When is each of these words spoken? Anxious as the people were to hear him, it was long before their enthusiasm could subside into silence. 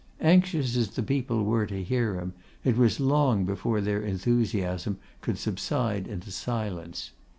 Anxious 0.23 0.75
as 0.75 0.89
the 0.89 1.03
people 1.03 1.43
were 1.45 1.67
to 1.67 1.83
hear 1.83 2.15
him, 2.15 2.33
it 2.63 2.75
was 2.75 2.99
long 2.99 3.45
before 3.45 3.81
their 3.81 4.01
enthusiasm 4.01 4.97
could 5.21 5.37
subside 5.37 6.07
into 6.07 6.31
silence. 6.31 7.11